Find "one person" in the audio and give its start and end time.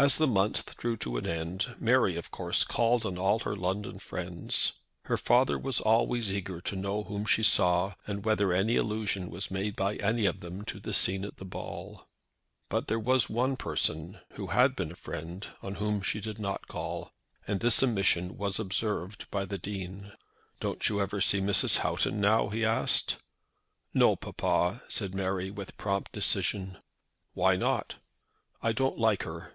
13.28-14.20